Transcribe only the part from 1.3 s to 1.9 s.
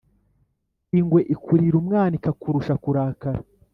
ikurira